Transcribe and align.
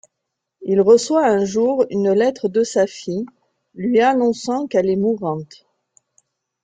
Il 0.63 0.81
reçoit 0.81 1.27
un 1.27 1.45
jour 1.45 1.85
une 1.91 2.11
lettre 2.13 2.49
de 2.49 2.63
sa 2.63 2.87
fille, 2.87 3.27
lui 3.75 4.01
annonçant 4.01 4.65
qu'elle 4.65 4.89
est 4.89 4.95
mourante. 4.95 5.67